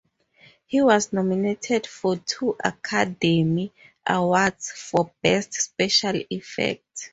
He 0.65 0.81
was 0.81 1.13
nominated 1.13 1.85
for 1.85 2.15
two 2.17 2.55
Academy 2.63 3.71
Awards 4.09 4.71
for 4.71 5.11
Best 5.21 5.53
Special 5.53 6.15
Effects. 6.31 7.09